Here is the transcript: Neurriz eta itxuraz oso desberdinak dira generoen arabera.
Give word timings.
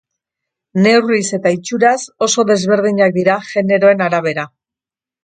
Neurriz 0.85 1.27
eta 1.37 1.51
itxuraz 1.57 1.99
oso 2.29 2.45
desberdinak 2.53 3.13
dira 3.19 3.37
generoen 3.51 4.03
arabera. 4.07 4.47